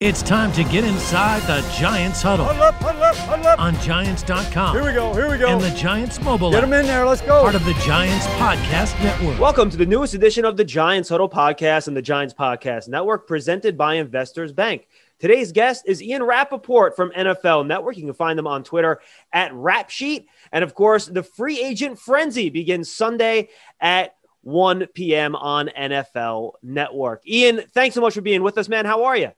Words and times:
It's 0.00 0.22
time 0.22 0.52
to 0.52 0.62
get 0.62 0.84
inside 0.84 1.42
the 1.48 1.60
Giants 1.76 2.22
huddle. 2.22 2.44
Huddle 2.44 2.62
up, 2.62 2.74
huddle 2.76 3.02
up, 3.02 3.16
huddle 3.16 3.46
up. 3.48 3.58
On 3.58 3.74
Giants.com. 3.80 4.76
Here 4.76 4.84
we 4.84 4.92
go, 4.92 5.12
here 5.12 5.28
we 5.28 5.38
go. 5.38 5.48
And 5.48 5.60
the 5.60 5.76
Giants 5.76 6.22
mobile 6.22 6.52
Get 6.52 6.60
them 6.60 6.72
in 6.72 6.86
there, 6.86 7.04
let's 7.04 7.20
go. 7.20 7.42
Part 7.42 7.56
of 7.56 7.64
the 7.64 7.74
Giants 7.84 8.24
Podcast 8.26 8.96
Network. 9.02 9.40
Welcome 9.40 9.70
to 9.70 9.76
the 9.76 9.84
newest 9.84 10.14
edition 10.14 10.44
of 10.44 10.56
the 10.56 10.62
Giants 10.62 11.08
Huddle 11.08 11.28
Podcast 11.28 11.88
and 11.88 11.96
the 11.96 12.00
Giants 12.00 12.32
Podcast 12.32 12.86
Network, 12.86 13.26
presented 13.26 13.76
by 13.76 13.94
Investors 13.94 14.52
Bank. 14.52 14.86
Today's 15.18 15.50
guest 15.50 15.82
is 15.84 16.00
Ian 16.00 16.22
Rapoport 16.22 16.94
from 16.94 17.10
NFL 17.10 17.66
Network. 17.66 17.96
You 17.96 18.04
can 18.04 18.14
find 18.14 18.38
them 18.38 18.46
on 18.46 18.62
Twitter 18.62 19.00
at 19.32 19.50
Rapsheet. 19.50 20.26
And 20.52 20.62
of 20.62 20.74
course, 20.74 21.06
the 21.06 21.24
free 21.24 21.60
agent 21.60 21.98
frenzy 21.98 22.50
begins 22.50 22.88
Sunday 22.88 23.48
at 23.80 24.14
1 24.42 24.86
p.m. 24.94 25.34
on 25.34 25.70
NFL 25.76 26.52
Network. 26.62 27.26
Ian, 27.26 27.62
thanks 27.74 27.96
so 27.96 28.00
much 28.00 28.14
for 28.14 28.20
being 28.20 28.44
with 28.44 28.58
us, 28.58 28.68
man. 28.68 28.84
How 28.84 29.02
are 29.02 29.16
you? 29.16 29.32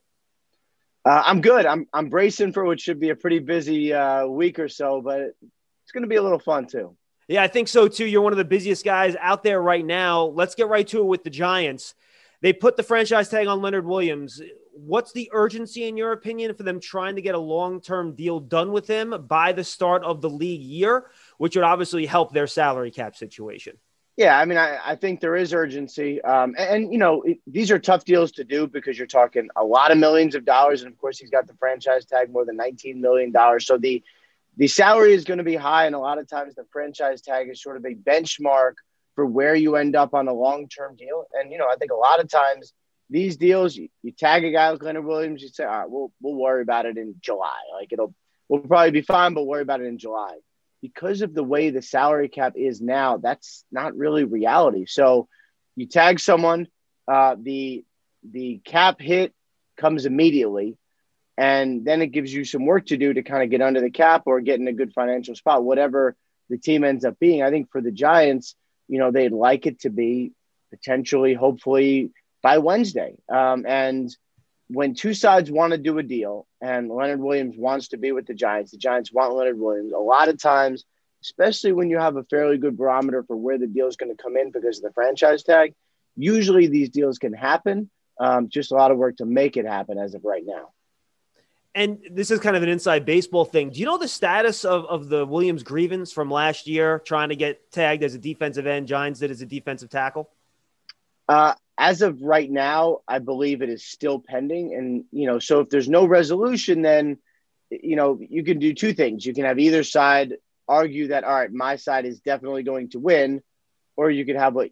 Uh, 1.03 1.23
I'm 1.25 1.41
good. 1.41 1.65
I'm 1.65 1.87
I'm 1.93 2.09
bracing 2.09 2.53
for 2.53 2.63
what 2.63 2.79
should 2.79 2.99
be 2.99 3.09
a 3.09 3.15
pretty 3.15 3.39
busy 3.39 3.93
uh, 3.93 4.27
week 4.27 4.59
or 4.59 4.69
so, 4.69 5.01
but 5.01 5.21
it's 5.21 5.91
going 5.93 6.03
to 6.03 6.07
be 6.07 6.17
a 6.17 6.21
little 6.21 6.39
fun 6.39 6.67
too. 6.67 6.95
Yeah, 7.27 7.43
I 7.43 7.47
think 7.47 7.67
so 7.67 7.87
too. 7.87 8.05
You're 8.05 8.21
one 8.21 8.33
of 8.33 8.37
the 8.37 8.45
busiest 8.45 8.85
guys 8.85 9.15
out 9.19 9.43
there 9.43 9.61
right 9.61 9.85
now. 9.85 10.25
Let's 10.25 10.53
get 10.53 10.67
right 10.67 10.87
to 10.89 10.99
it 10.99 11.05
with 11.05 11.23
the 11.23 11.29
Giants. 11.29 11.95
They 12.41 12.53
put 12.53 12.75
the 12.75 12.83
franchise 12.83 13.29
tag 13.29 13.47
on 13.47 13.61
Leonard 13.61 13.85
Williams. 13.85 14.41
What's 14.73 15.11
the 15.11 15.29
urgency, 15.31 15.85
in 15.87 15.97
your 15.97 16.11
opinion, 16.11 16.55
for 16.55 16.63
them 16.63 16.79
trying 16.79 17.15
to 17.15 17.21
get 17.21 17.35
a 17.35 17.39
long 17.39 17.81
term 17.81 18.15
deal 18.15 18.39
done 18.39 18.71
with 18.71 18.87
him 18.87 19.25
by 19.27 19.53
the 19.53 19.63
start 19.63 20.03
of 20.03 20.21
the 20.21 20.29
league 20.29 20.61
year, 20.61 21.07
which 21.37 21.55
would 21.55 21.65
obviously 21.65 22.05
help 22.05 22.33
their 22.33 22.47
salary 22.47 22.91
cap 22.91 23.15
situation? 23.15 23.77
Yeah, 24.17 24.37
I 24.37 24.45
mean, 24.45 24.57
I, 24.57 24.77
I 24.83 24.95
think 24.95 25.21
there 25.21 25.35
is 25.35 25.53
urgency. 25.53 26.21
Um, 26.21 26.53
and, 26.57 26.83
and, 26.83 26.93
you 26.93 26.99
know, 26.99 27.21
it, 27.21 27.39
these 27.47 27.71
are 27.71 27.79
tough 27.79 28.03
deals 28.03 28.33
to 28.33 28.43
do 28.43 28.67
because 28.67 28.97
you're 28.97 29.07
talking 29.07 29.47
a 29.55 29.63
lot 29.63 29.91
of 29.91 29.97
millions 29.97 30.35
of 30.35 30.43
dollars. 30.43 30.81
And 30.81 30.91
of 30.91 30.97
course, 30.99 31.17
he's 31.17 31.29
got 31.29 31.47
the 31.47 31.53
franchise 31.53 32.05
tag 32.05 32.31
more 32.31 32.45
than 32.45 32.57
$19 32.57 32.97
million. 32.97 33.33
So 33.59 33.77
the, 33.77 34.03
the 34.57 34.67
salary 34.67 35.13
is 35.13 35.23
going 35.23 35.37
to 35.37 35.45
be 35.45 35.55
high. 35.55 35.85
And 35.85 35.95
a 35.95 35.99
lot 35.99 36.17
of 36.17 36.27
times 36.27 36.55
the 36.55 36.65
franchise 36.73 37.21
tag 37.21 37.49
is 37.49 37.61
sort 37.61 37.77
of 37.77 37.85
a 37.85 37.95
benchmark 37.95 38.73
for 39.15 39.25
where 39.25 39.55
you 39.55 39.77
end 39.77 39.95
up 39.95 40.13
on 40.13 40.27
a 40.27 40.33
long 40.33 40.67
term 40.67 40.95
deal. 40.97 41.25
And, 41.33 41.51
you 41.51 41.57
know, 41.57 41.67
I 41.71 41.75
think 41.75 41.91
a 41.91 41.95
lot 41.95 42.19
of 42.19 42.29
times 42.29 42.73
these 43.09 43.37
deals, 43.37 43.77
you, 43.77 43.87
you 44.03 44.11
tag 44.11 44.43
a 44.43 44.51
guy 44.51 44.69
like 44.69 44.83
Leonard 44.83 45.05
Williams, 45.05 45.41
you 45.41 45.47
say, 45.47 45.63
all 45.63 45.71
right, 45.71 45.89
we'll, 45.89 46.11
we'll 46.21 46.35
worry 46.35 46.61
about 46.61 46.85
it 46.85 46.97
in 46.97 47.15
July. 47.21 47.59
Like 47.73 47.93
it'll, 47.93 48.13
we'll 48.49 48.59
probably 48.59 48.91
be 48.91 49.01
fine, 49.01 49.33
but 49.33 49.45
worry 49.45 49.61
about 49.61 49.79
it 49.79 49.87
in 49.87 49.97
July 49.97 50.35
because 50.81 51.21
of 51.21 51.33
the 51.33 51.43
way 51.43 51.69
the 51.69 51.81
salary 51.81 52.29
cap 52.29 52.53
is 52.55 52.81
now, 52.81 53.17
that's 53.17 53.63
not 53.71 53.95
really 53.95 54.23
reality. 54.23 54.85
So 54.87 55.27
you 55.75 55.87
tag 55.87 56.19
someone, 56.19 56.67
uh, 57.07 57.35
the 57.39 57.83
the 58.23 58.61
cap 58.63 58.99
hit 58.99 59.33
comes 59.77 60.05
immediately, 60.05 60.77
and 61.37 61.85
then 61.85 62.01
it 62.01 62.07
gives 62.07 62.33
you 62.33 62.45
some 62.45 62.65
work 62.65 62.87
to 62.87 62.97
do 62.97 63.13
to 63.13 63.23
kind 63.23 63.43
of 63.43 63.49
get 63.49 63.61
under 63.61 63.81
the 63.81 63.89
cap 63.89 64.23
or 64.25 64.41
get 64.41 64.59
in 64.59 64.67
a 64.67 64.73
good 64.73 64.93
financial 64.93 65.35
spot, 65.35 65.63
whatever 65.63 66.15
the 66.49 66.57
team 66.57 66.83
ends 66.83 67.05
up 67.05 67.17
being. 67.19 67.41
I 67.41 67.49
think 67.49 67.71
for 67.71 67.81
the 67.81 67.91
Giants, 67.91 68.55
you 68.87 68.99
know, 68.99 69.11
they'd 69.11 69.31
like 69.31 69.65
it 69.65 69.81
to 69.81 69.89
be 69.89 70.33
potentially, 70.69 71.33
hopefully 71.33 72.11
by 72.43 72.57
Wednesday. 72.57 73.15
Um, 73.29 73.65
and 73.67 74.15
when 74.73 74.93
two 74.93 75.13
sides 75.13 75.51
want 75.51 75.71
to 75.71 75.77
do 75.77 75.97
a 75.97 76.03
deal 76.03 76.47
and 76.61 76.89
Leonard 76.89 77.19
Williams 77.19 77.55
wants 77.57 77.89
to 77.89 77.97
be 77.97 78.11
with 78.11 78.25
the 78.25 78.33
Giants, 78.33 78.71
the 78.71 78.77
Giants 78.77 79.11
want 79.11 79.35
Leonard 79.35 79.59
Williams. 79.59 79.91
A 79.91 79.97
lot 79.97 80.29
of 80.29 80.41
times, 80.41 80.85
especially 81.21 81.73
when 81.73 81.89
you 81.89 81.97
have 81.97 82.15
a 82.15 82.23
fairly 82.23 82.57
good 82.57 82.77
barometer 82.77 83.23
for 83.23 83.35
where 83.35 83.57
the 83.57 83.67
deal 83.67 83.87
is 83.87 83.97
going 83.97 84.15
to 84.15 84.21
come 84.21 84.37
in 84.37 84.51
because 84.51 84.77
of 84.77 84.83
the 84.83 84.93
franchise 84.93 85.43
tag, 85.43 85.73
usually 86.15 86.67
these 86.67 86.89
deals 86.89 87.17
can 87.17 87.33
happen. 87.33 87.89
Um, 88.19 88.49
just 88.49 88.71
a 88.71 88.75
lot 88.75 88.91
of 88.91 88.97
work 88.97 89.17
to 89.17 89.25
make 89.25 89.57
it 89.57 89.65
happen 89.65 89.97
as 89.97 90.13
of 90.13 90.23
right 90.23 90.43
now. 90.45 90.69
And 91.73 91.99
this 92.11 92.31
is 92.31 92.39
kind 92.39 92.55
of 92.55 92.63
an 92.63 92.69
inside 92.69 93.05
baseball 93.05 93.45
thing. 93.45 93.69
Do 93.71 93.79
you 93.79 93.85
know 93.85 93.97
the 93.97 94.07
status 94.07 94.65
of, 94.65 94.85
of 94.85 95.09
the 95.09 95.25
Williams 95.25 95.63
grievance 95.63 96.11
from 96.11 96.29
last 96.29 96.67
year, 96.67 96.99
trying 96.99 97.29
to 97.29 97.35
get 97.35 97.71
tagged 97.71 98.03
as 98.03 98.13
a 98.13 98.19
defensive 98.19 98.67
end? 98.67 98.87
Giants 98.87 99.19
did 99.21 99.31
as 99.31 99.41
a 99.41 99.45
defensive 99.45 99.89
tackle. 99.89 100.29
Uh, 101.31 101.53
as 101.77 102.01
of 102.01 102.21
right 102.21 102.51
now, 102.51 102.99
I 103.07 103.19
believe 103.19 103.61
it 103.61 103.69
is 103.69 103.85
still 103.85 104.19
pending. 104.19 104.75
And, 104.75 105.05
you 105.13 105.27
know, 105.27 105.39
so 105.39 105.61
if 105.61 105.69
there's 105.69 105.87
no 105.87 106.05
resolution, 106.05 106.81
then, 106.81 107.17
you 107.69 107.95
know, 107.95 108.19
you 108.19 108.43
can 108.43 108.59
do 108.59 108.73
two 108.73 108.93
things. 108.93 109.25
You 109.25 109.33
can 109.33 109.45
have 109.45 109.57
either 109.57 109.83
side 109.83 110.29
argue 110.67 111.07
that, 111.07 111.23
all 111.23 111.33
right, 111.33 111.51
my 111.51 111.77
side 111.77 112.05
is 112.05 112.19
definitely 112.19 112.63
going 112.63 112.89
to 112.89 112.99
win, 112.99 113.41
or 113.95 114.11
you 114.11 114.25
could 114.25 114.35
have 114.35 114.53
what 114.53 114.71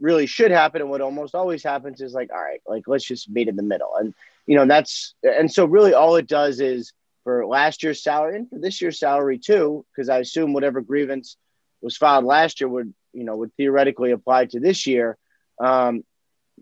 really 0.00 0.26
should 0.26 0.52
happen. 0.52 0.80
And 0.80 0.90
what 0.90 1.00
almost 1.00 1.34
always 1.34 1.64
happens 1.64 2.00
is 2.00 2.14
like, 2.14 2.30
all 2.32 2.40
right, 2.50 2.62
like, 2.68 2.84
let's 2.86 3.04
just 3.04 3.28
meet 3.28 3.48
in 3.48 3.56
the 3.56 3.70
middle. 3.72 3.96
And, 3.98 4.14
you 4.46 4.54
know, 4.54 4.66
that's, 4.66 5.14
and 5.24 5.50
so 5.50 5.64
really 5.64 5.92
all 5.92 6.14
it 6.14 6.28
does 6.28 6.60
is 6.60 6.92
for 7.24 7.44
last 7.46 7.82
year's 7.82 8.02
salary 8.02 8.36
and 8.36 8.48
for 8.48 8.60
this 8.60 8.80
year's 8.80 9.00
salary 9.00 9.38
too, 9.38 9.84
because 9.90 10.08
I 10.08 10.18
assume 10.18 10.52
whatever 10.52 10.80
grievance 10.80 11.36
was 11.82 11.96
filed 11.96 12.24
last 12.24 12.60
year 12.60 12.68
would, 12.68 12.94
you 13.12 13.24
know, 13.24 13.36
would 13.38 13.54
theoretically 13.56 14.12
apply 14.12 14.46
to 14.46 14.60
this 14.60 14.86
year. 14.86 15.18
Um, 15.60 16.02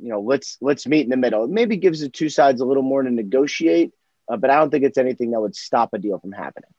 you 0.01 0.09
know, 0.09 0.21
let's 0.21 0.59
let's 0.61 0.87
meet 0.87 1.05
in 1.05 1.11
the 1.11 1.17
middle. 1.17 1.45
It 1.45 1.51
maybe 1.51 1.77
gives 1.77 2.01
the 2.01 2.09
two 2.09 2.29
sides 2.29 2.61
a 2.61 2.65
little 2.65 2.83
more 2.83 3.03
to 3.03 3.11
negotiate, 3.11 3.93
uh, 4.29 4.37
but 4.37 4.51
I 4.51 4.57
don't 4.57 4.71
think 4.71 4.85
it's 4.85 4.99
anything 4.99 5.31
that 5.31 5.41
would 5.41 5.57
stop 5.57 5.95
a 5.95 5.99
deal 5.99 6.19
from 6.19 6.33
happening. 6.33 6.71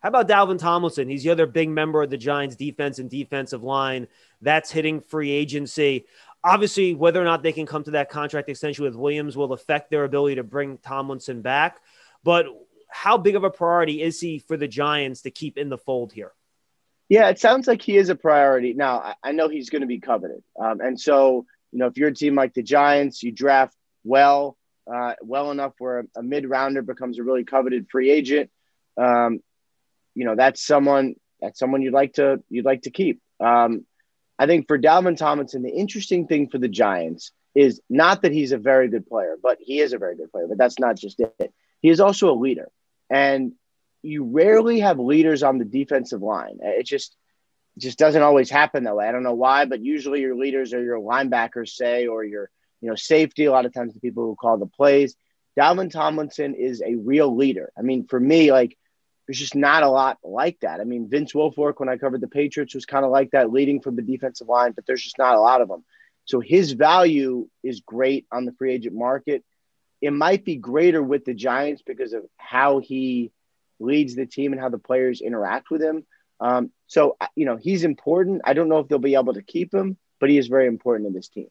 How 0.00 0.08
about 0.08 0.28
Dalvin 0.28 0.58
Tomlinson? 0.58 1.10
He's 1.10 1.24
the 1.24 1.30
other 1.30 1.46
big 1.46 1.68
member 1.68 2.02
of 2.02 2.08
the 2.08 2.16
Giants 2.16 2.56
defense 2.56 2.98
and 2.98 3.10
defensive 3.10 3.62
line 3.62 4.08
that's 4.40 4.70
hitting 4.70 5.00
free 5.02 5.30
agency. 5.30 6.06
Obviously, 6.42 6.94
whether 6.94 7.20
or 7.20 7.24
not 7.24 7.42
they 7.42 7.52
can 7.52 7.66
come 7.66 7.84
to 7.84 7.90
that 7.92 8.08
contract 8.08 8.48
extension 8.48 8.84
with 8.84 8.96
Williams 8.96 9.36
will 9.36 9.52
affect 9.52 9.90
their 9.90 10.04
ability 10.04 10.36
to 10.36 10.42
bring 10.42 10.78
Tomlinson 10.78 11.42
back. 11.42 11.80
But 12.24 12.46
how 12.88 13.18
big 13.18 13.36
of 13.36 13.44
a 13.44 13.50
priority 13.50 14.02
is 14.02 14.18
he 14.20 14.38
for 14.38 14.56
the 14.56 14.68
Giants 14.68 15.22
to 15.22 15.30
keep 15.30 15.58
in 15.58 15.68
the 15.68 15.78
fold 15.78 16.12
here? 16.12 16.32
Yeah, 17.10 17.28
it 17.28 17.38
sounds 17.38 17.66
like 17.66 17.82
he 17.82 17.98
is 17.98 18.08
a 18.08 18.14
priority. 18.14 18.72
Now, 18.72 19.14
I 19.22 19.32
know 19.32 19.48
he's 19.48 19.68
going 19.68 19.82
to 19.82 19.86
be 19.86 19.98
coveted. 19.98 20.42
Um, 20.58 20.80
and 20.80 20.98
so 20.98 21.44
you 21.72 21.78
know, 21.78 21.86
if 21.86 21.96
you're 21.96 22.08
a 22.08 22.14
team 22.14 22.34
like 22.34 22.54
the 22.54 22.62
Giants, 22.62 23.22
you 23.22 23.32
draft 23.32 23.76
well, 24.04 24.56
uh, 24.92 25.14
well 25.22 25.50
enough 25.50 25.74
where 25.78 26.06
a, 26.16 26.22
mid 26.22 26.48
rounder 26.48 26.82
becomes 26.82 27.18
a 27.18 27.22
really 27.22 27.44
coveted 27.44 27.88
free 27.90 28.10
agent. 28.10 28.50
Um, 28.96 29.40
you 30.14 30.24
know, 30.24 30.34
that's 30.36 30.64
someone 30.64 31.14
that's 31.40 31.58
someone 31.58 31.82
you'd 31.82 31.92
like 31.92 32.14
to 32.14 32.42
you'd 32.48 32.64
like 32.64 32.82
to 32.82 32.90
keep. 32.90 33.20
Um, 33.38 33.86
I 34.38 34.46
think 34.46 34.66
for 34.68 34.78
Dalvin 34.78 35.16
Tomlinson, 35.16 35.62
the 35.62 35.70
interesting 35.70 36.26
thing 36.26 36.48
for 36.48 36.58
the 36.58 36.68
Giants 36.68 37.32
is 37.54 37.80
not 37.90 38.22
that 38.22 38.32
he's 38.32 38.52
a 38.52 38.58
very 38.58 38.88
good 38.88 39.06
player, 39.06 39.36
but 39.40 39.58
he 39.60 39.80
is 39.80 39.92
a 39.92 39.98
very 39.98 40.16
good 40.16 40.30
player. 40.30 40.46
But 40.48 40.58
that's 40.58 40.78
not 40.78 40.96
just 40.96 41.20
it. 41.20 41.52
He 41.80 41.88
is 41.88 42.00
also 42.00 42.30
a 42.30 42.38
leader, 42.38 42.68
and 43.08 43.52
you 44.02 44.24
rarely 44.24 44.80
have 44.80 44.98
leaders 44.98 45.42
on 45.42 45.58
the 45.58 45.64
defensive 45.64 46.22
line. 46.22 46.58
Uh, 46.64 46.68
it 46.68 46.86
just 46.86 47.16
just 47.78 47.98
doesn't 47.98 48.22
always 48.22 48.50
happen 48.50 48.84
that 48.84 48.96
way. 48.96 49.08
I 49.08 49.12
don't 49.12 49.22
know 49.22 49.34
why, 49.34 49.64
but 49.64 49.80
usually 49.80 50.20
your 50.20 50.34
leaders 50.34 50.74
are 50.74 50.82
your 50.82 50.98
linebackers, 50.98 51.70
say, 51.70 52.06
or 52.06 52.24
your 52.24 52.50
you 52.80 52.88
know 52.88 52.96
safety. 52.96 53.44
A 53.44 53.52
lot 53.52 53.66
of 53.66 53.72
times 53.72 53.94
the 53.94 54.00
people 54.00 54.24
who 54.24 54.36
call 54.36 54.58
the 54.58 54.66
plays. 54.66 55.16
Dalvin 55.58 55.90
Tomlinson 55.90 56.54
is 56.54 56.80
a 56.80 56.94
real 56.94 57.34
leader. 57.34 57.72
I 57.76 57.82
mean, 57.82 58.06
for 58.06 58.18
me, 58.18 58.52
like 58.52 58.76
there's 59.26 59.38
just 59.38 59.54
not 59.54 59.82
a 59.82 59.88
lot 59.88 60.18
like 60.24 60.58
that. 60.60 60.80
I 60.80 60.84
mean, 60.84 61.08
Vince 61.08 61.32
Wilfork, 61.34 61.74
when 61.76 61.88
I 61.88 61.96
covered 61.96 62.20
the 62.20 62.28
Patriots, 62.28 62.74
was 62.74 62.86
kind 62.86 63.04
of 63.04 63.10
like 63.10 63.30
that, 63.32 63.52
leading 63.52 63.80
from 63.80 63.96
the 63.96 64.02
defensive 64.02 64.48
line, 64.48 64.72
but 64.72 64.86
there's 64.86 65.02
just 65.02 65.18
not 65.18 65.36
a 65.36 65.40
lot 65.40 65.60
of 65.60 65.68
them. 65.68 65.84
So 66.24 66.40
his 66.40 66.72
value 66.72 67.48
is 67.62 67.80
great 67.80 68.26
on 68.32 68.44
the 68.44 68.52
free 68.52 68.72
agent 68.72 68.94
market. 68.94 69.44
It 70.00 70.12
might 70.12 70.44
be 70.44 70.56
greater 70.56 71.02
with 71.02 71.24
the 71.24 71.34
Giants 71.34 71.82
because 71.82 72.12
of 72.12 72.24
how 72.38 72.78
he 72.78 73.32
leads 73.80 74.14
the 74.14 74.26
team 74.26 74.52
and 74.52 74.60
how 74.60 74.68
the 74.68 74.78
players 74.78 75.20
interact 75.20 75.70
with 75.70 75.82
him. 75.82 76.06
Um, 76.38 76.70
so, 76.86 77.16
you 77.34 77.44
know, 77.44 77.56
he's 77.56 77.84
important. 77.84 78.42
I 78.44 78.54
don't 78.54 78.68
know 78.68 78.78
if 78.78 78.88
they'll 78.88 78.98
be 78.98 79.14
able 79.14 79.34
to 79.34 79.42
keep 79.42 79.74
him, 79.74 79.96
but 80.18 80.30
he 80.30 80.38
is 80.38 80.48
very 80.48 80.66
important 80.66 81.06
in 81.08 81.12
this 81.12 81.28
team. 81.28 81.48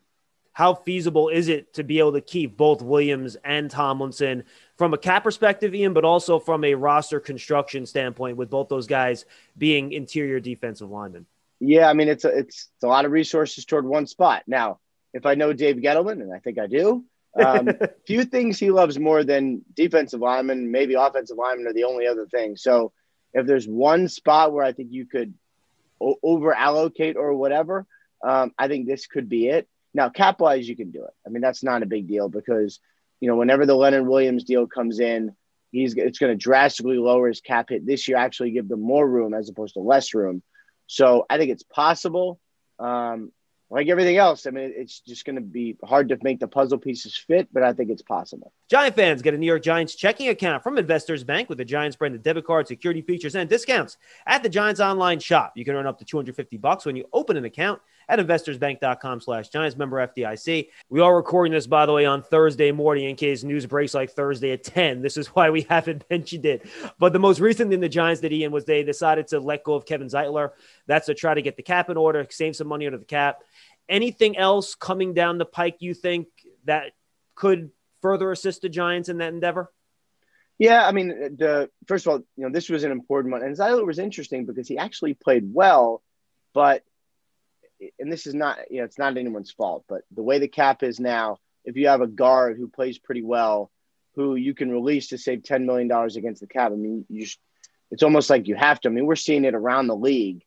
How 0.52 0.74
feasible 0.74 1.30
is 1.30 1.48
it 1.48 1.74
to 1.76 1.84
be 1.84 2.00
able 2.00 2.14
to 2.14 2.22
keep 2.22 2.58
both 2.58 2.82
Williams 2.82 3.38
and 3.46 3.70
Tomlinson 3.70 4.44
from 4.78 4.94
a 4.94 4.98
cap 4.98 5.24
perspective, 5.24 5.74
Ian, 5.74 5.94
but 5.94 6.04
also 6.04 6.40
from 6.40 6.64
a 6.64 6.74
roster 6.74 7.20
construction 7.20 7.86
standpoint, 7.86 8.36
with 8.36 8.50
both 8.50 8.68
those 8.68 8.88
guys 8.88 9.26
being 9.58 9.94
interior 9.94 10.40
defensive 10.40 10.90
linemen? 10.90 11.26
Yeah, 11.60 11.88
I 11.88 11.94
mean, 11.94 12.10
it's 12.10 12.26
a, 12.26 12.30
it's, 12.30 12.70
it's 12.76 12.84
a 12.84 12.88
lot 12.88 13.06
of 13.06 13.12
resources 13.12 13.66
toward 13.66 13.86
one 13.86 14.08
spot. 14.08 14.44
Now, 14.48 14.80
if 15.14 15.26
I 15.26 15.36
know 15.36 15.54
Dave 15.54 15.78
Gettleman, 15.78 16.22
and 16.22 16.34
I 16.34 16.40
think 16.40 16.58
I 16.60 16.68
do, 16.68 17.06
um, 17.36 17.70
few 18.08 18.24
things 18.24 18.60
he 18.60 18.72
loves 18.72 19.00
more 19.00 19.24
than 19.24 19.64
defensive 19.76 20.20
linemen, 20.20 20.72
maybe 20.72 20.94
offensive 20.94 21.38
linemen 21.38 21.68
are 21.68 21.74
the 21.74 21.84
only 21.86 22.08
other 22.08 22.26
thing. 22.26 22.56
So 22.56 22.92
if 23.34 23.46
there's 23.46 23.68
one 23.68 24.08
spot 24.08 24.54
where 24.54 24.64
I 24.64 24.72
think 24.72 24.90
you 24.92 25.06
could 25.06 25.34
o- 26.02 26.20
over 26.24 26.54
allocate 26.54 27.16
or 27.18 27.34
whatever, 27.34 27.86
um, 28.26 28.52
I 28.58 28.68
think 28.68 28.88
this 28.88 29.08
could 29.08 29.30
be 29.30 29.48
it. 29.48 29.68
Now, 29.94 30.10
cap 30.10 30.40
wise, 30.40 30.68
you 30.68 30.76
can 30.76 30.92
do 30.92 31.04
it. 31.04 31.14
I 31.26 31.30
mean, 31.30 31.42
that's 31.42 31.64
not 31.64 31.84
a 31.84 31.88
big 31.88 32.08
deal 32.08 32.30
because, 32.30 32.80
you 33.20 33.30
know, 33.30 33.36
whenever 33.36 33.66
the 33.66 33.76
Leonard 33.76 34.08
Williams 34.08 34.44
deal 34.44 34.68
comes 34.68 35.00
in, 35.00 35.36
he's 35.72 35.96
it's 35.96 36.20
going 36.20 36.32
to 36.32 36.38
drastically 36.38 36.98
lower 36.98 37.28
his 37.28 37.42
cap 37.42 37.70
hit 37.70 37.86
this 37.86 38.08
year, 38.08 38.18
actually 38.18 38.52
give 38.52 38.68
them 38.68 38.82
more 38.82 39.08
room 39.08 39.34
as 39.34 39.50
opposed 39.50 39.74
to 39.76 39.80
less 39.80 40.14
room. 40.14 40.42
So 40.88 41.26
I 41.30 41.38
think 41.38 41.52
it's 41.52 41.64
possible. 41.64 42.40
Um, 42.80 43.32
like 43.72 43.88
everything 43.88 44.18
else, 44.18 44.48
I 44.48 44.50
mean, 44.50 44.74
it's 44.76 45.00
just 45.00 45.26
going 45.26 45.36
to 45.36 45.42
be 45.42 45.78
hard 45.84 46.10
to 46.10 46.18
make 46.24 46.40
the 46.40 46.48
puzzle 46.48 46.80
pieces 46.80 47.16
fit, 47.16 47.50
but 47.54 47.62
I 47.62 47.74
think 47.74 47.92
it's 47.92 48.02
possible. 48.02 48.52
Giant 48.70 48.96
fans 48.96 49.22
get 49.22 49.36
a 49.36 49.38
New 49.38 49.46
York 49.46 49.62
Giants 49.62 49.94
checking 49.96 50.30
account 50.30 50.64
from 50.64 50.78
Investors 50.78 51.24
Bank 51.24 51.50
with 51.50 51.60
the 51.60 51.66
Giants 51.66 51.96
branded 51.96 52.24
debit 52.24 52.46
card, 52.46 52.68
security 52.68 53.02
features, 53.02 53.36
and 53.36 53.48
discounts 53.48 53.98
at 54.26 54.42
the 54.42 54.50
Giants 54.50 54.80
online 54.80 55.20
shop. 55.20 55.54
You 55.56 55.66
can 55.66 55.76
earn 55.76 55.86
up 55.86 56.00
to 56.00 56.06
250 56.06 56.58
bucks 56.58 56.86
when 56.86 56.96
you 56.96 57.06
open 57.14 57.38
an 57.38 57.46
account 57.46 57.80
at 58.10 58.18
investorsbank.com 58.18 59.22
slash 59.22 59.50
Giants 59.50 59.78
member 59.78 59.98
FDIC. 59.98 60.70
We 60.90 61.00
are 61.00 61.16
recording 61.16 61.54
this, 61.54 61.68
by 61.68 61.86
the 61.86 61.94
way, 61.94 62.06
on 62.06 62.24
Thursday 62.24 62.72
morning 62.72 63.08
in 63.08 63.16
case 63.16 63.44
news 63.44 63.68
breaks 63.68 63.94
like 63.94 64.10
Thursday 64.12 64.52
at 64.52 64.64
10. 64.64 65.04
This 65.04 65.16
is 65.16 65.28
why 65.28 65.52
we 65.52 65.62
haven't 65.70 66.04
mentioned 66.10 66.48
it. 66.48 66.66
But 66.98 67.14
the 67.14 67.20
most 67.20 67.40
recent 67.40 67.70
thing 67.70 67.80
the 67.80 67.88
Giants 67.88 68.22
did, 68.22 68.34
Ian, 68.34 68.52
was 68.52 68.66
they 68.66 68.84
decided 68.84 69.28
to 69.28 69.40
let 69.40 69.64
go 69.64 69.76
of 69.76 69.86
Kevin 69.86 70.08
Zeitler. 70.08 70.52
That's 70.88 71.06
to 71.06 71.14
try 71.14 71.36
to 71.36 71.42
get 71.44 71.56
the 71.56 71.64
cap 71.64 71.92
in 71.92 71.98
order, 71.98 72.26
save 72.32 72.56
some 72.56 72.68
money 72.68 72.88
under 72.88 72.98
the 72.98 73.06
cap. 73.06 73.44
Anything 73.88 74.38
else 74.38 74.74
coming 74.74 75.14
down 75.14 75.38
the 75.38 75.46
pike 75.46 75.78
you 75.80 75.94
think 75.94 76.28
that 76.66 76.94
could 77.36 77.70
further 78.02 78.32
assist 78.32 78.64
the 78.64 78.70
Giants 78.70 79.10
in 79.10 79.20
that 79.20 79.34
endeavor? 79.34 79.72
Yeah, 80.58 80.86
I 80.86 80.92
mean, 80.92 81.08
the 81.08 81.70
first 81.88 82.06
of 82.06 82.12
all, 82.12 82.18
you 82.36 82.44
know, 82.44 82.50
this 82.50 82.70
was 82.70 82.84
an 82.84 82.92
important 82.92 83.32
one, 83.32 83.44
and 83.44 83.56
Zeitler 83.56 83.86
was 83.86 83.98
interesting 83.98 84.46
because 84.46 84.68
he 84.68 84.78
actually 84.78 85.14
played 85.14 85.54
well, 85.54 86.04
but 86.54 86.84
and 88.00 88.12
this 88.12 88.28
is 88.28 88.34
not, 88.34 88.60
you 88.70 88.80
know, 88.80 88.86
it's 88.86 88.98
not 88.98 89.18
anyone's 89.18 89.52
fault, 89.52 89.86
but 89.88 90.02
the 90.12 90.24
way 90.24 90.40
the 90.40 90.48
cap 90.48 90.84
is 90.84 91.00
now, 91.00 91.38
if 91.66 91.76
you 91.76 91.88
have 91.88 92.02
a 92.02 92.08
guard 92.08 92.58
who 92.58 92.68
plays 92.68 92.98
pretty 92.98 93.24
well, 93.24 93.72
who 94.16 94.36
you 94.36 94.54
can 94.54 94.72
release 94.72 95.10
to 95.10 95.18
save 95.18 95.44
ten 95.44 95.66
million 95.66 95.88
dollars 95.88 96.16
against 96.16 96.42
the 96.42 96.48
cap, 96.48 96.72
I 96.72 96.76
mean, 96.76 97.06
you, 97.10 97.28
it's 97.92 98.04
almost 98.04 98.30
like 98.30 98.48
you 98.48 98.56
have 98.56 98.80
to. 98.82 98.90
I 98.90 98.92
mean, 98.92 99.06
we're 99.06 99.16
seeing 99.16 99.46
it 99.46 99.56
around 99.56 99.88
the 99.88 99.96
league. 99.96 100.44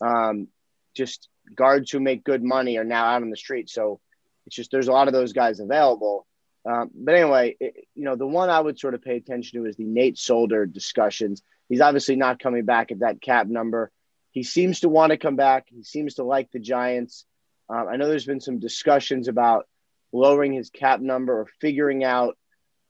Um, 0.00 0.48
just 0.94 1.28
guards 1.54 1.90
who 1.90 2.00
make 2.00 2.24
good 2.24 2.42
money 2.42 2.78
are 2.78 2.84
now 2.84 3.06
out 3.06 3.22
on 3.22 3.30
the 3.30 3.36
street. 3.36 3.68
So 3.70 4.00
it's 4.46 4.56
just 4.56 4.70
there's 4.70 4.88
a 4.88 4.92
lot 4.92 5.08
of 5.08 5.14
those 5.14 5.32
guys 5.32 5.60
available. 5.60 6.26
Um, 6.68 6.90
but 6.94 7.14
anyway, 7.14 7.56
it, 7.60 7.86
you 7.94 8.04
know, 8.04 8.16
the 8.16 8.26
one 8.26 8.50
I 8.50 8.60
would 8.60 8.78
sort 8.78 8.94
of 8.94 9.02
pay 9.02 9.16
attention 9.16 9.60
to 9.60 9.68
is 9.68 9.76
the 9.76 9.84
Nate 9.84 10.18
Solder 10.18 10.66
discussions. 10.66 11.42
He's 11.68 11.80
obviously 11.80 12.16
not 12.16 12.38
coming 12.38 12.64
back 12.64 12.90
at 12.90 13.00
that 13.00 13.20
cap 13.20 13.46
number. 13.46 13.90
He 14.36 14.42
seems 14.42 14.80
to 14.80 14.90
want 14.90 15.12
to 15.12 15.16
come 15.16 15.36
back. 15.36 15.68
He 15.74 15.82
seems 15.82 16.16
to 16.16 16.22
like 16.22 16.52
the 16.52 16.58
Giants. 16.58 17.24
Um, 17.70 17.88
I 17.88 17.96
know 17.96 18.06
there's 18.06 18.26
been 18.26 18.42
some 18.42 18.58
discussions 18.58 19.28
about 19.28 19.66
lowering 20.12 20.52
his 20.52 20.68
cap 20.68 21.00
number 21.00 21.40
or 21.40 21.46
figuring 21.58 22.04
out, 22.04 22.36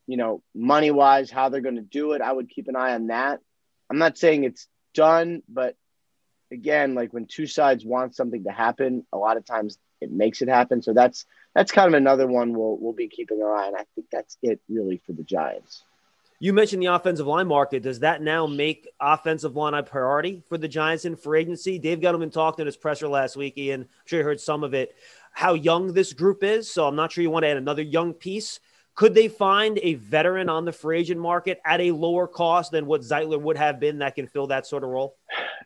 you 0.08 0.16
know, 0.16 0.42
money 0.56 0.90
wise 0.90 1.30
how 1.30 1.48
they're 1.48 1.60
going 1.60 1.76
to 1.76 1.82
do 1.82 2.14
it. 2.14 2.20
I 2.20 2.32
would 2.32 2.50
keep 2.50 2.66
an 2.66 2.74
eye 2.74 2.94
on 2.94 3.06
that. 3.06 3.38
I'm 3.88 3.98
not 3.98 4.18
saying 4.18 4.42
it's 4.42 4.66
done, 4.92 5.44
but 5.48 5.76
again, 6.50 6.96
like 6.96 7.14
when 7.14 7.26
two 7.26 7.46
sides 7.46 7.84
want 7.84 8.16
something 8.16 8.42
to 8.42 8.50
happen, 8.50 9.06
a 9.12 9.16
lot 9.16 9.36
of 9.36 9.44
times 9.44 9.78
it 10.00 10.10
makes 10.10 10.42
it 10.42 10.48
happen. 10.48 10.82
So 10.82 10.94
that's 10.94 11.26
that's 11.54 11.70
kind 11.70 11.86
of 11.86 11.94
another 11.94 12.26
one 12.26 12.54
we'll 12.54 12.76
we'll 12.76 12.92
be 12.92 13.06
keeping 13.06 13.40
our 13.40 13.54
eye 13.54 13.68
on. 13.68 13.76
I 13.76 13.84
think 13.94 14.08
that's 14.10 14.36
it 14.42 14.60
really 14.68 15.00
for 15.06 15.12
the 15.12 15.22
Giants. 15.22 15.84
You 16.38 16.52
mentioned 16.52 16.82
the 16.82 16.86
offensive 16.86 17.26
line 17.26 17.46
market. 17.46 17.82
Does 17.82 18.00
that 18.00 18.20
now 18.20 18.46
make 18.46 18.86
offensive 19.00 19.56
line 19.56 19.72
a 19.74 19.82
priority 19.82 20.42
for 20.48 20.58
the 20.58 20.68
Giants 20.68 21.06
in 21.06 21.16
free 21.16 21.40
agency? 21.40 21.78
Dave 21.78 22.00
Gettleman 22.00 22.30
talked 22.30 22.60
in 22.60 22.66
his 22.66 22.76
presser 22.76 23.08
last 23.08 23.36
week, 23.36 23.56
Ian. 23.56 23.82
I'm 23.82 23.88
sure 24.04 24.18
you 24.18 24.24
heard 24.24 24.40
some 24.40 24.62
of 24.62 24.74
it. 24.74 24.94
How 25.32 25.54
young 25.54 25.94
this 25.94 26.12
group 26.12 26.44
is. 26.44 26.70
So 26.70 26.86
I'm 26.86 26.96
not 26.96 27.12
sure 27.12 27.22
you 27.22 27.30
want 27.30 27.44
to 27.44 27.48
add 27.48 27.56
another 27.56 27.82
young 27.82 28.12
piece. 28.12 28.60
Could 28.94 29.14
they 29.14 29.28
find 29.28 29.78
a 29.82 29.94
veteran 29.94 30.48
on 30.48 30.64
the 30.64 30.72
free 30.72 30.98
agent 30.98 31.20
market 31.20 31.60
at 31.64 31.80
a 31.80 31.90
lower 31.90 32.26
cost 32.26 32.70
than 32.70 32.86
what 32.86 33.02
Zeitler 33.02 33.40
would 33.40 33.56
have 33.56 33.78
been 33.78 33.98
that 33.98 34.14
can 34.14 34.26
fill 34.26 34.46
that 34.48 34.66
sort 34.66 34.84
of 34.84 34.90
role? 34.90 35.16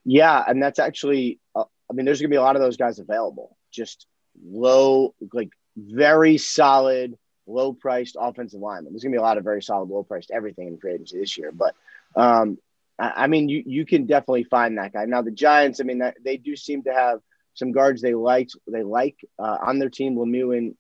Yeah, 0.05 0.43
and 0.47 0.63
that's 0.63 0.79
actually, 0.79 1.39
uh, 1.55 1.65
I 1.89 1.95
mean, 1.95 2.07
there's 2.07 2.21
going 2.21 2.31
to 2.31 2.35
be 2.35 2.39
a 2.39 2.43
lot 2.43 2.57
of 2.57 2.63
those 2.63 2.77
guys 2.77 2.99
available. 2.99 3.57
Just 3.73 4.07
low, 4.45 5.15
like 5.33 5.51
very 5.77 6.39
solid, 6.39 7.17
low 7.47 7.73
priced 7.73 8.17
offensive 8.19 8.61
linemen. 8.61 8.93
There's 8.93 9.03
going 9.03 9.13
to 9.13 9.17
be 9.17 9.21
a 9.21 9.23
lot 9.23 9.39
of 9.39 9.45
very 9.45 9.63
solid, 9.63 9.89
low 9.89 10.03
priced 10.03 10.31
everything 10.31 10.69
in 10.69 10.79
free 10.79 10.95
agency 10.95 11.19
this 11.19 11.37
year. 11.37 11.53
But 11.53 11.75
um, 12.17 12.59
I, 12.99 13.25
I, 13.25 13.27
mean, 13.27 13.49
you 13.49 13.63
you 13.67 13.87
can 13.87 14.07
definitely 14.07 14.45
find 14.45 14.79
that 14.79 14.93
guy. 14.93 15.05
Now 15.05 15.23
the 15.23 15.31
Giants, 15.31 15.81
I 15.81 15.85
mean, 15.85 15.99
that, 15.99 16.17
they 16.25 16.37
do 16.37 16.57
seem 16.57 16.83
to 16.85 16.93
have 16.93 17.21
some 17.55 17.73
guards 17.73 18.01
they 18.01 18.15
liked, 18.15 18.57
they 18.67 18.83
like 18.83 19.17
uh, 19.39 19.59
on 19.63 19.79
their 19.79 19.91
team. 19.91 20.17
Lemieux 20.17 20.57
and 20.57 20.77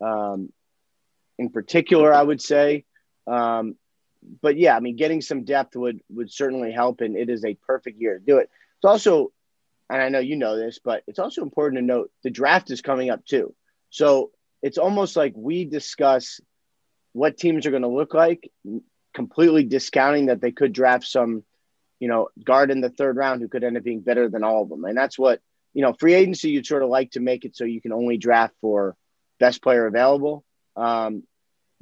um, 0.00 0.52
in 1.38 1.50
particular, 1.50 2.12
I 2.12 2.22
would 2.22 2.40
say. 2.40 2.84
Um, 3.26 3.76
but 4.40 4.56
yeah, 4.56 4.76
I 4.76 4.80
mean, 4.80 4.96
getting 4.96 5.20
some 5.20 5.44
depth 5.44 5.76
would 5.76 6.00
would 6.10 6.32
certainly 6.32 6.72
help, 6.72 7.00
and 7.00 7.16
it 7.16 7.28
is 7.28 7.44
a 7.44 7.54
perfect 7.54 8.00
year 8.00 8.18
to 8.18 8.24
do 8.24 8.38
it. 8.38 8.50
It's 8.78 8.84
also, 8.84 9.32
and 9.90 10.00
I 10.00 10.08
know 10.08 10.18
you 10.18 10.36
know 10.36 10.56
this, 10.56 10.78
but 10.82 11.02
it's 11.06 11.18
also 11.18 11.42
important 11.42 11.78
to 11.78 11.84
note 11.84 12.10
the 12.22 12.30
draft 12.30 12.70
is 12.70 12.80
coming 12.80 13.10
up 13.10 13.24
too. 13.24 13.54
So 13.90 14.30
it's 14.64 14.78
almost 14.78 15.14
like 15.14 15.34
we 15.36 15.64
discuss 15.64 16.40
what 17.12 17.36
teams 17.36 17.66
are 17.66 17.70
going 17.70 17.82
to 17.82 17.88
look 17.88 18.14
like, 18.14 18.50
completely 19.12 19.64
discounting 19.64 20.26
that 20.26 20.40
they 20.40 20.50
could 20.50 20.72
draft 20.72 21.06
some, 21.06 21.44
you 22.00 22.08
know, 22.08 22.28
guard 22.42 22.70
in 22.70 22.80
the 22.80 22.90
third 22.90 23.16
round 23.16 23.40
who 23.40 23.48
could 23.48 23.62
end 23.62 23.76
up 23.76 23.84
being 23.84 24.00
better 24.00 24.28
than 24.28 24.42
all 24.42 24.62
of 24.62 24.68
them. 24.68 24.84
And 24.84 24.96
that's 24.96 25.18
what 25.18 25.40
you 25.74 25.82
know, 25.82 25.92
free 25.92 26.14
agency. 26.14 26.50
You'd 26.50 26.66
sort 26.66 26.82
of 26.82 26.88
like 26.88 27.10
to 27.12 27.20
make 27.20 27.44
it 27.44 27.56
so 27.56 27.64
you 27.64 27.82
can 27.82 27.92
only 27.92 28.16
draft 28.16 28.54
for 28.60 28.96
best 29.38 29.62
player 29.62 29.86
available. 29.86 30.44
Um, 30.76 31.24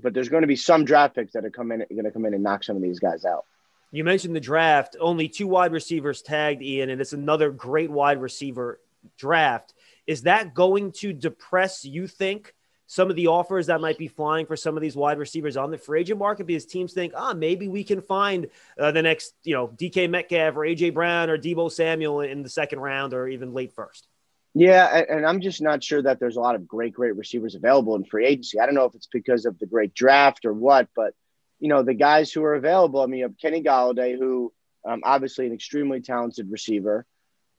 but 0.01 0.15
there's 0.15 0.31
going 0.31 0.41
to 0.41 0.49
be 0.49 0.57
some 0.57 0.85
draft 0.85 1.15
picks 1.15 1.35
that 1.35 1.45
are 1.45 1.51
coming 1.51 1.85
going 1.91 2.05
to 2.05 2.11
come 2.11 2.25
in 2.25 2.35
and 2.35 2.43
knock 2.43 2.65
some 2.65 2.75
of 2.75 2.83
these 2.83 2.99
guys 2.99 3.25
out. 3.25 3.45
You 3.93 4.05
mentioned 4.05 4.35
the 4.35 4.41
draft. 4.41 4.97
Only 4.99 5.29
two 5.29 5.47
wide 5.47 5.73
receivers 5.73 6.23
tagged, 6.23 6.63
Ian, 6.63 6.89
and 6.89 7.01
it's 7.01 7.13
another 7.13 7.51
great 7.51 7.91
wide 7.91 8.21
receiver 8.21 8.81
draft. 9.19 9.75
Is 10.07 10.23
that 10.23 10.55
going 10.55 10.93
to 10.93 11.13
depress, 11.13 11.85
you 11.85 12.07
think, 12.07 12.55
some 12.87 13.11
of 13.11 13.17
the 13.17 13.29
offers 13.29 13.67
that 13.67 13.81
might 13.81 13.99
be 13.99 14.09
flying 14.09 14.47
for 14.47 14.57
some 14.57 14.77
of 14.77 14.83
these 14.83 14.97
wide 14.97 15.19
receivers 15.19 15.57
on 15.57 15.71
the 15.71 15.79
free 15.79 16.01
agent 16.01 16.19
market 16.19 16.47
because 16.47 16.67
teams 16.67 16.93
think, 16.93 17.13
ah, 17.17 17.33
maybe 17.33 17.69
we 17.69 17.85
can 17.85 18.01
find 18.01 18.49
uh, 18.79 18.93
the 18.93 19.03
next, 19.03 19.35
you 19.45 19.55
know, 19.55 19.69
DK 19.69 20.11
Metcalf 20.11 20.57
or 20.57 20.61
AJ 20.61 20.93
Brown 20.95 21.31
or 21.31 21.39
Deebo 21.39 21.71
Samuel 21.71 22.21
in 22.21 22.43
the 22.43 22.49
second 22.49 22.81
round 22.81 23.15
or 23.15 23.29
even 23.29 23.55
late 23.55 23.73
first? 23.73 24.07
Yeah, 24.55 25.05
and 25.09 25.25
I'm 25.25 25.41
just 25.41 25.63
not 25.63 25.83
sure 25.83 26.03
that 26.03 26.21
there's 26.21 26.37
a 26.37 26.41
lot 26.41 26.55
of 26.55 26.69
great, 26.69 26.93
great 26.93 27.17
receivers 27.17 27.55
available 27.55 27.97
in 27.97 28.05
free 28.05 28.27
agency. 28.27 28.61
I 28.61 28.67
don't 28.67 28.75
know 28.75 28.85
if 28.85 28.95
it's 28.95 29.09
because 29.11 29.47
of 29.47 29.59
the 29.59 29.67
great 29.67 29.95
draft 29.95 30.45
or 30.45 30.53
what, 30.53 30.89
but 30.95 31.15
you 31.59 31.69
know 31.69 31.83
the 31.83 31.95
guys 31.95 32.31
who 32.31 32.45
are 32.45 32.55
available. 32.55 33.01
I 33.01 33.07
mean, 33.07 33.21
you 33.21 33.25
have 33.25 33.39
Kenny 33.39 33.63
Golladay, 33.63 34.19
who 34.19 34.53
um, 34.87 35.01
obviously 35.05 35.47
an 35.47 35.55
extremely 35.55 36.03
talented 36.03 36.51
receiver, 36.51 37.07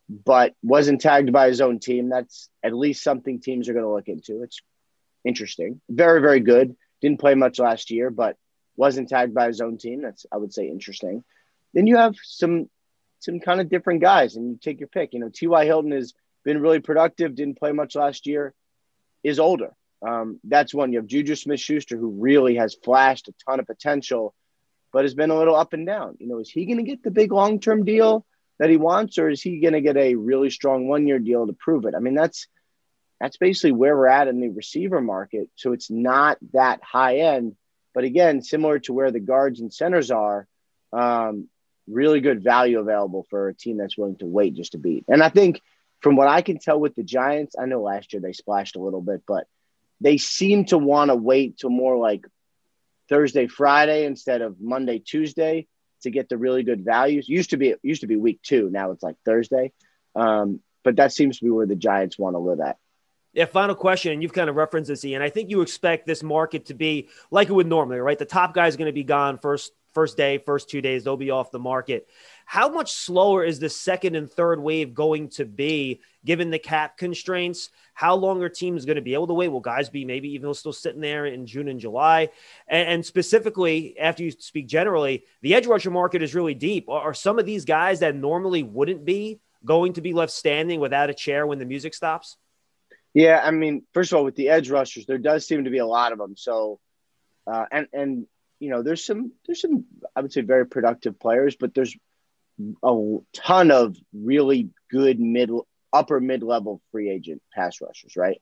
but 0.08 0.54
wasn't 0.62 1.02
tagged 1.02 1.32
by 1.32 1.48
his 1.48 1.62
own 1.62 1.80
team. 1.80 2.10
That's 2.10 2.50
at 2.62 2.76
least 2.76 3.04
something 3.04 3.40
teams 3.40 3.70
are 3.70 3.74
going 3.74 3.86
to 3.86 3.92
look 3.92 4.10
into. 4.10 4.44
It's 4.44 4.62
interesting, 5.26 5.82
very, 5.90 6.22
very 6.22 6.40
good. 6.40 6.76
Didn't 7.02 7.20
play 7.20 7.36
much 7.36 7.60
last 7.60 7.92
year, 7.92 8.10
but 8.10 8.38
wasn't 8.76 9.10
tagged 9.10 9.34
by 9.34 9.48
his 9.48 9.62
own 9.62 9.78
team. 9.78 10.02
That's 10.02 10.26
I 10.32 10.38
would 10.38 10.54
say 10.54 10.68
interesting. 10.68 11.24
Then 11.74 11.88
you 11.88 11.98
have 11.98 12.16
some 12.24 12.70
some 13.20 13.40
kind 13.40 13.62
of 13.62 13.70
different 13.70 14.02
guys, 14.02 14.36
and 14.36 14.52
you 14.52 14.60
take 14.62 14.80
your 14.80 14.90
pick. 14.90 15.14
You 15.14 15.20
know, 15.20 15.30
T.Y. 15.34 15.66
Hilton 15.66 15.92
has 15.92 16.14
been 16.44 16.62
really 16.62 16.80
productive, 16.80 17.36
didn't 17.36 17.58
play 17.58 17.72
much 17.72 17.96
last 17.96 18.28
year, 18.28 18.54
is 19.24 19.40
older. 19.40 19.74
Um, 20.06 20.40
that's 20.44 20.74
one. 20.74 20.92
You 20.92 21.00
have 21.00 21.08
Juju 21.08 21.36
Smith 21.36 21.62
Schuster, 21.62 21.98
who 21.98 22.10
really 22.20 22.56
has 22.56 22.76
flashed 22.76 23.30
a 23.30 23.34
ton 23.48 23.60
of 23.60 23.66
potential, 23.66 24.34
but 24.92 25.06
has 25.06 25.14
been 25.14 25.30
a 25.30 25.38
little 25.38 25.56
up 25.56 25.74
and 25.74 25.88
down. 25.88 26.18
You 26.20 26.28
know, 26.28 26.40
is 26.40 26.50
he 26.50 26.66
going 26.66 26.78
to 26.78 26.84
get 26.84 27.04
the 27.04 27.12
big 27.12 27.32
long 27.32 27.60
term 27.60 27.86
deal 27.86 28.26
that 28.60 28.70
he 28.70 28.78
wants, 28.78 29.18
or 29.18 29.30
is 29.30 29.42
he 29.42 29.60
going 29.60 29.74
to 29.74 29.82
get 29.82 29.98
a 29.98 30.16
really 30.16 30.50
strong 30.50 30.88
one 30.88 31.08
year 31.08 31.20
deal 31.20 31.48
to 31.48 31.54
prove 31.54 31.86
it? 31.86 31.96
I 31.96 32.00
mean, 32.00 32.16
that's 32.16 32.48
that's 33.24 33.38
basically 33.38 33.72
where 33.72 33.96
we're 33.96 34.08
at 34.08 34.28
in 34.28 34.42
the 34.42 34.50
receiver 34.50 35.00
market. 35.00 35.50
So 35.56 35.72
it's 35.72 35.90
not 35.90 36.38
that 36.52 36.84
high 36.84 37.20
end, 37.20 37.56
but 37.94 38.04
again, 38.04 38.42
similar 38.42 38.80
to 38.80 38.92
where 38.92 39.12
the 39.12 39.22
guards 39.22 39.62
and 39.62 39.74
centers 39.74 40.12
are, 40.12 40.46
um, 40.92 41.48
really 41.88 42.20
good 42.20 42.44
value 42.44 42.80
available 42.80 43.26
for 43.30 43.48
a 43.48 43.54
team 43.54 43.78
that's 43.78 43.98
willing 43.98 44.18
to 44.18 44.26
wait 44.26 44.56
just 44.56 44.74
to 44.74 44.78
beat. 44.78 45.06
And 45.08 45.24
I 45.24 45.30
think 45.30 45.62
from 46.02 46.18
what 46.18 46.28
I 46.28 46.42
can 46.42 46.60
tell 46.60 46.78
with 46.78 46.96
the 46.96 47.04
Giants, 47.04 47.56
I 47.58 47.66
know 47.66 47.82
last 47.82 48.12
year 48.12 48.22
they 48.22 48.34
splashed 48.34 48.76
a 48.76 48.82
little 48.82 49.02
bit, 49.02 49.24
but 49.26 49.48
they 50.02 50.18
seem 50.18 50.66
to 50.66 50.78
want 50.78 51.10
to 51.10 51.16
wait 51.16 51.58
till 51.58 51.70
more 51.70 51.96
like 51.96 52.28
Thursday, 53.08 53.48
Friday 53.48 54.04
instead 54.04 54.42
of 54.42 54.60
Monday, 54.60 55.00
Tuesday 55.00 55.68
to 56.02 56.12
get 56.12 56.28
the 56.28 56.38
really 56.38 56.64
good 56.64 56.84
values. 56.84 57.30
Used 57.30 57.52
to 57.52 57.58
be 57.58 57.76
used 57.84 58.02
to 58.02 58.08
be 58.08 58.18
week 58.18 58.42
two, 58.44 58.70
now 58.70 58.92
it's 58.92 59.02
like 59.02 59.16
Thursday. 59.24 59.72
Um, 60.14 60.60
but 60.84 60.98
that 60.98 61.14
seems 61.14 61.38
to 61.38 61.46
be 61.46 61.52
where 61.52 61.66
the 61.66 61.78
Giants 61.78 62.20
want 62.20 62.34
to 62.34 62.40
live 62.40 62.60
at. 62.60 62.76
Yeah, 63.34 63.46
final 63.46 63.74
question, 63.76 64.14
and 64.14 64.22
you've 64.22 64.34
kind 64.34 64.50
of 64.50 64.56
referenced 64.56 64.90
this, 64.90 65.04
Ian. 65.04 65.24
I 65.24 65.30
think 65.30 65.50
you 65.50 65.62
expect 65.62 66.06
this 66.06 66.22
market 66.22 66.68
to 66.68 66.76
be 66.76 67.10
like 67.32 67.50
it 67.50 67.54
would 67.54 67.68
normally, 67.68 67.98
right? 67.98 68.20
The 68.20 68.26
top 68.26 68.54
guy 68.54 68.68
is 68.68 68.78
going 68.78 68.88
to 68.88 68.94
be 68.94 69.04
gone 69.04 69.40
first 69.40 69.74
first 69.94 70.18
day, 70.18 70.40
first 70.40 70.70
two 70.70 70.82
days, 70.82 71.04
they'll 71.04 71.18
be 71.18 71.32
off 71.32 71.52
the 71.52 71.60
market. 71.60 72.08
How 72.46 72.70
much 72.70 72.92
slower 72.92 73.44
is 73.44 73.60
the 73.60 73.70
second 73.70 74.16
and 74.16 74.30
third 74.30 74.60
wave 74.60 74.94
going 74.94 75.30
to 75.30 75.46
be 75.46 76.02
given 76.26 76.50
the 76.50 76.60
cap 76.60 76.98
constraints? 76.98 77.70
How 77.94 78.16
long 78.16 78.42
are 78.44 78.50
teams 78.50 78.86
going 78.86 78.96
to 78.96 79.02
be 79.02 79.14
able 79.14 79.28
to 79.28 79.34
wait? 79.34 79.50
Will 79.50 79.60
guys 79.60 79.90
be 79.90 80.04
maybe 80.04 80.30
even 80.34 80.54
still 80.54 80.74
sitting 80.74 81.02
there 81.02 81.26
in 81.26 81.46
June 81.46 81.68
and 81.68 81.80
July? 81.80 82.30
And, 82.68 82.90
and 82.90 83.06
specifically, 83.06 83.98
after 84.00 84.24
you 84.24 84.32
speak 84.32 84.68
generally, 84.68 85.26
the 85.42 85.54
edge 85.54 85.68
rusher 85.68 85.92
market 85.92 86.22
is 86.24 86.36
really 86.36 86.56
deep. 86.56 86.90
Are, 86.90 87.02
are 87.02 87.14
some 87.14 87.40
of 87.40 87.46
these 87.46 87.66
guys 87.66 88.00
that 88.00 88.16
normally 88.16 88.64
wouldn't 88.64 89.06
be 89.06 89.40
going 89.64 89.94
to 89.94 90.02
be 90.02 90.14
left 90.14 90.34
standing 90.34 90.80
without 90.80 91.10
a 91.10 91.14
chair 91.14 91.48
when 91.48 91.60
the 91.60 91.66
music 91.66 91.94
stops? 91.94 92.38
Yeah, 93.14 93.40
I 93.44 93.52
mean, 93.52 93.84
first 93.94 94.12
of 94.12 94.18
all, 94.18 94.26
with 94.26 94.36
the 94.36 94.50
edge 94.50 94.70
rushers, 94.70 95.06
there 95.06 95.20
does 95.20 95.46
seem 95.46 95.66
to 95.66 95.70
be 95.70 95.78
a 95.78 95.86
lot 95.86 96.12
of 96.12 96.18
them. 96.18 96.36
So, 96.36 96.80
uh, 97.46 97.66
and 97.72 97.88
and 97.94 98.28
you 98.60 98.70
know, 98.70 98.82
there's 98.82 99.04
some 99.04 99.34
there's 99.46 99.62
some 99.62 99.86
I 100.16 100.22
would 100.22 100.34
say 100.34 100.42
very 100.42 100.66
productive 100.66 101.20
players, 101.20 101.56
but 101.56 101.74
there's 101.74 101.96
a 102.84 103.18
ton 103.34 103.72
of 103.72 103.96
really 104.14 104.70
good 104.90 105.20
mid 105.20 105.52
upper 105.92 106.20
mid 106.20 106.44
level 106.44 106.82
free 106.92 107.10
agent 107.10 107.42
pass 107.54 107.82
rushers, 107.82 108.16
right? 108.16 108.42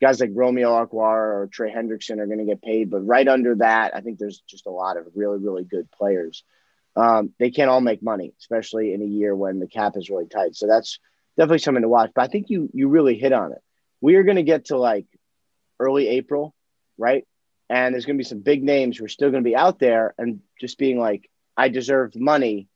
Guys 0.00 0.20
like 0.20 0.30
Romeo 0.34 0.70
Okwara 0.84 1.42
or 1.42 1.48
Trey 1.50 1.72
Hendrickson 1.72 2.18
are 2.18 2.26
going 2.26 2.38
to 2.38 2.44
get 2.44 2.62
paid, 2.62 2.90
but 2.90 3.06
right 3.06 3.26
under 3.26 3.56
that, 3.56 3.94
I 3.94 4.00
think 4.00 4.18
there's 4.18 4.42
just 4.48 4.66
a 4.66 4.70
lot 4.70 4.96
of 4.96 5.06
really 5.14 5.38
really 5.38 5.64
good 5.64 5.90
players. 5.90 6.44
Um, 6.94 7.32
they 7.38 7.50
can't 7.50 7.70
all 7.70 7.80
make 7.80 8.02
money, 8.02 8.34
especially 8.38 8.92
in 8.92 9.02
a 9.02 9.06
year 9.06 9.34
when 9.34 9.58
the 9.58 9.66
cap 9.66 9.96
is 9.96 10.10
really 10.10 10.26
tight. 10.26 10.54
So 10.54 10.66
that's 10.66 10.98
definitely 11.36 11.58
something 11.58 11.82
to 11.82 11.88
watch. 11.88 12.10
But 12.14 12.22
I 12.22 12.28
think 12.28 12.50
you 12.50 12.68
you 12.72 12.88
really 12.88 13.16
hit 13.16 13.32
on 13.32 13.52
it. 13.52 13.62
We 14.02 14.16
are 14.16 14.24
going 14.24 14.36
to 14.36 14.42
get 14.42 14.66
to 14.66 14.76
like 14.76 15.06
early 15.80 16.08
April, 16.08 16.54
right? 16.98 17.26
And 17.70 17.94
there's 17.94 18.04
going 18.04 18.16
to 18.16 18.22
be 18.22 18.28
some 18.28 18.40
big 18.40 18.62
names 18.62 18.98
who 18.98 19.06
are 19.06 19.08
still 19.08 19.30
going 19.30 19.42
to 19.42 19.48
be 19.48 19.56
out 19.56 19.78
there 19.78 20.14
and 20.18 20.40
just 20.60 20.76
being 20.76 20.98
like, 20.98 21.30
I 21.56 21.68
deserve 21.70 22.14
money. 22.14 22.68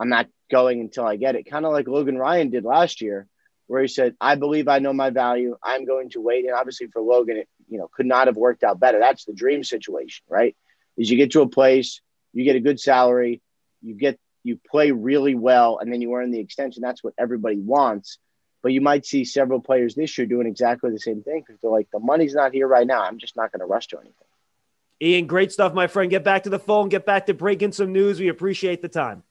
I'm 0.00 0.08
not 0.08 0.26
going 0.50 0.80
until 0.80 1.04
I 1.04 1.16
get 1.16 1.36
it. 1.36 1.48
Kind 1.48 1.66
of 1.66 1.72
like 1.72 1.86
Logan 1.86 2.18
Ryan 2.18 2.50
did 2.50 2.64
last 2.64 3.00
year, 3.00 3.28
where 3.66 3.82
he 3.82 3.88
said, 3.88 4.16
I 4.20 4.34
believe 4.34 4.66
I 4.66 4.80
know 4.80 4.92
my 4.92 5.10
value. 5.10 5.56
I'm 5.62 5.84
going 5.84 6.10
to 6.10 6.20
wait. 6.20 6.44
And 6.46 6.54
obviously 6.54 6.88
for 6.88 7.02
Logan, 7.02 7.36
it 7.36 7.48
you 7.68 7.78
know 7.78 7.88
could 7.94 8.06
not 8.06 8.26
have 8.26 8.36
worked 8.36 8.64
out 8.64 8.80
better. 8.80 8.98
That's 8.98 9.24
the 9.24 9.34
dream 9.34 9.62
situation, 9.62 10.24
right? 10.28 10.56
Is 10.96 11.10
you 11.10 11.16
get 11.16 11.32
to 11.32 11.42
a 11.42 11.48
place, 11.48 12.00
you 12.32 12.44
get 12.44 12.56
a 12.56 12.60
good 12.60 12.80
salary, 12.80 13.42
you 13.82 13.94
get 13.94 14.18
you 14.42 14.58
play 14.70 14.90
really 14.90 15.34
well, 15.34 15.78
and 15.78 15.92
then 15.92 16.00
you 16.00 16.14
earn 16.14 16.30
the 16.30 16.40
extension. 16.40 16.82
That's 16.82 17.04
what 17.04 17.14
everybody 17.18 17.58
wants. 17.58 18.18
But 18.62 18.72
you 18.72 18.80
might 18.80 19.06
see 19.06 19.24
several 19.24 19.60
players 19.60 19.94
this 19.94 20.16
year 20.18 20.26
doing 20.26 20.46
exactly 20.46 20.90
the 20.90 20.98
same 20.98 21.22
thing 21.22 21.42
because 21.46 21.60
they're 21.60 21.70
like, 21.70 21.88
the 21.90 21.98
money's 21.98 22.34
not 22.34 22.52
here 22.52 22.66
right 22.66 22.86
now. 22.86 23.02
I'm 23.02 23.18
just 23.18 23.36
not 23.36 23.52
going 23.52 23.60
to 23.60 23.66
rush 23.66 23.86
to 23.88 23.98
anything. 23.98 24.14
Ian, 25.02 25.26
great 25.26 25.50
stuff, 25.50 25.72
my 25.72 25.86
friend. 25.86 26.10
Get 26.10 26.24
back 26.24 26.42
to 26.42 26.50
the 26.50 26.58
phone, 26.58 26.90
get 26.90 27.06
back 27.06 27.26
to 27.26 27.34
breaking 27.34 27.72
some 27.72 27.92
news. 27.92 28.20
We 28.20 28.28
appreciate 28.28 28.82
the 28.82 28.88
time. 28.88 29.22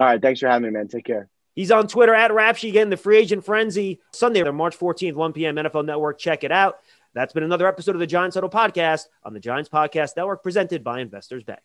All 0.00 0.06
right. 0.06 0.20
Thanks 0.20 0.40
for 0.40 0.48
having 0.48 0.64
me, 0.64 0.70
man. 0.70 0.88
Take 0.88 1.04
care. 1.04 1.28
He's 1.54 1.72
on 1.72 1.88
Twitter 1.88 2.14
at 2.14 2.30
Rapsheet 2.30 2.68
again, 2.68 2.88
the 2.88 2.96
free 2.96 3.18
agent 3.18 3.44
frenzy 3.44 4.00
Sunday, 4.12 4.48
March 4.50 4.78
14th, 4.78 5.14
1 5.14 5.32
p.m. 5.32 5.56
NFL 5.56 5.84
Network. 5.84 6.18
Check 6.18 6.44
it 6.44 6.52
out. 6.52 6.78
That's 7.14 7.32
been 7.32 7.42
another 7.42 7.66
episode 7.66 7.96
of 7.96 8.00
the 8.00 8.06
Giants 8.06 8.34
Huddle 8.34 8.50
podcast 8.50 9.06
on 9.24 9.34
the 9.34 9.40
Giants 9.40 9.68
Podcast 9.68 10.16
Network 10.16 10.42
presented 10.42 10.84
by 10.84 11.00
Investors 11.00 11.42
Bank. 11.42 11.60